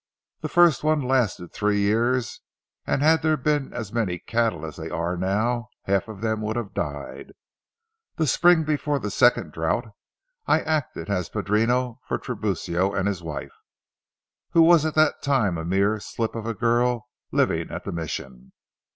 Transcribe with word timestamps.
The 0.39 0.49
first 0.49 0.83
one 0.83 1.01
lasted 1.03 1.53
three 1.53 1.79
years, 1.81 2.41
and 2.87 3.03
had 3.03 3.21
there 3.21 3.37
been 3.37 3.71
as 3.71 3.93
many 3.93 4.17
cattle 4.17 4.65
as 4.65 4.77
there 4.77 4.91
are 4.91 5.15
now, 5.15 5.67
half 5.83 6.07
of 6.07 6.21
them 6.21 6.41
would 6.41 6.55
have 6.55 6.73
died. 6.73 7.33
The 8.15 8.25
spring 8.25 8.63
before 8.63 8.97
the 8.97 9.11
second 9.11 9.51
drouth, 9.51 9.91
I 10.47 10.61
acted 10.61 11.07
as 11.07 11.29
padrino 11.29 11.99
for 12.07 12.17
Tiburcio 12.17 12.91
and 12.95 13.07
his 13.07 13.21
wife, 13.21 13.53
who 14.53 14.63
was 14.63 14.87
at 14.87 14.95
that 14.95 15.21
time 15.21 15.55
a 15.59 15.63
mere 15.63 15.99
slip 15.99 16.33
of 16.33 16.47
a 16.47 16.55
girl 16.55 17.07
living 17.31 17.69
at 17.69 17.83
the 17.83 17.91
Mission. 17.91 18.53